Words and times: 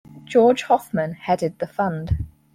George 0.25 0.63
Hoffman 0.63 1.13
headed 1.13 1.59
the 1.59 1.67
fund. 1.67 2.25